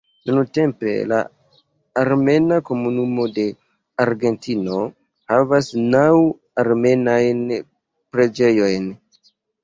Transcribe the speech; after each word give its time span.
Nuntempe 0.27 0.91
la 1.09 1.17
armena 2.03 2.55
komunumo 2.69 3.25
de 3.35 3.43
Argentino 4.05 4.77
havas 5.33 5.67
naŭ 5.97 6.05
armenajn 6.63 7.45
preĝejojn. 8.17 8.89